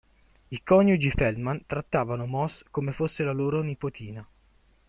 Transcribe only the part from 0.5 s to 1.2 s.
coniugi